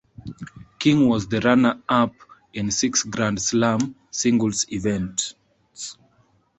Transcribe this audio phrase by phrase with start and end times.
[0.79, 2.13] King was the runner-up
[2.53, 5.35] in six Grand Slam singles events.